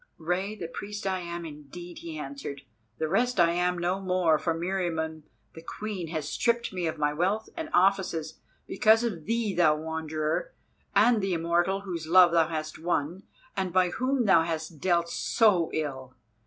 [0.17, 2.61] "Rei the Priest I am indeed," he answered,
[2.97, 7.13] "the rest I am no more, for Meriamun the Queen has stripped me of my
[7.13, 10.53] wealth and offices, because of thee, thou Wanderer,
[10.95, 13.21] and the Immortal whose love thou hast won,
[13.55, 16.15] and by whom thou hast dealt so ill.